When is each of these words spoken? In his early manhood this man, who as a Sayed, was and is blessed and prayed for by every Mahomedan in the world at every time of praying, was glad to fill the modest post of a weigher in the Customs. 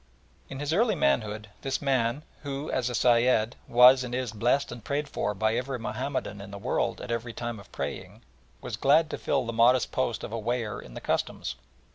In 0.49 0.59
his 0.59 0.73
early 0.73 0.95
manhood 0.95 1.49
this 1.61 1.79
man, 1.79 2.23
who 2.41 2.71
as 2.71 2.89
a 2.89 2.95
Sayed, 2.95 3.55
was 3.67 4.03
and 4.03 4.15
is 4.15 4.31
blessed 4.31 4.71
and 4.71 4.83
prayed 4.83 5.07
for 5.07 5.35
by 5.35 5.53
every 5.55 5.77
Mahomedan 5.77 6.41
in 6.41 6.49
the 6.49 6.57
world 6.57 6.99
at 7.01 7.11
every 7.11 7.33
time 7.33 7.59
of 7.59 7.71
praying, 7.71 8.23
was 8.61 8.77
glad 8.77 9.11
to 9.11 9.19
fill 9.19 9.45
the 9.45 9.53
modest 9.53 9.91
post 9.91 10.23
of 10.23 10.31
a 10.31 10.39
weigher 10.39 10.81
in 10.81 10.95
the 10.95 11.01
Customs. 11.01 11.53